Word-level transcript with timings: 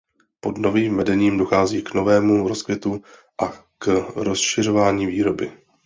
Pod 0.39 0.57
novým 0.57 0.97
vedením 0.97 1.37
dochází 1.37 1.81
k 1.81 1.93
novému 1.93 2.47
rozkvětu 2.47 3.01
a 3.41 3.47
k 3.77 3.87
rozšiřování 4.15 5.05
výroby. 5.07 5.51